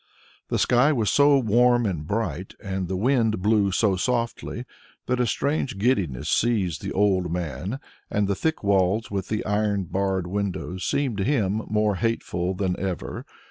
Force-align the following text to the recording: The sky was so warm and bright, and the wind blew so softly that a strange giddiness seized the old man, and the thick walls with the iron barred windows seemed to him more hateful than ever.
The 0.47 0.57
sky 0.57 0.91
was 0.91 1.11
so 1.11 1.37
warm 1.37 1.85
and 1.85 2.07
bright, 2.07 2.55
and 2.59 2.87
the 2.87 2.97
wind 2.97 3.39
blew 3.43 3.71
so 3.71 3.95
softly 3.97 4.65
that 5.05 5.19
a 5.19 5.27
strange 5.27 5.77
giddiness 5.77 6.27
seized 6.27 6.81
the 6.81 6.91
old 6.91 7.31
man, 7.31 7.79
and 8.09 8.27
the 8.27 8.33
thick 8.33 8.63
walls 8.63 9.11
with 9.11 9.27
the 9.27 9.45
iron 9.45 9.83
barred 9.83 10.25
windows 10.25 10.83
seemed 10.85 11.17
to 11.19 11.23
him 11.23 11.61
more 11.67 11.97
hateful 11.97 12.55
than 12.55 12.79
ever. 12.79 13.27